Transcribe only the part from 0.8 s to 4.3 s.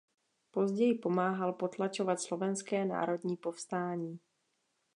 pomáhal potlačovat Slovenské národní povstání.